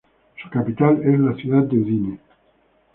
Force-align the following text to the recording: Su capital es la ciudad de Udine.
Su 0.41 0.49
capital 0.49 0.99
es 1.03 1.19
la 1.19 1.35
ciudad 1.35 1.61
de 1.61 1.77
Udine. 1.77 2.19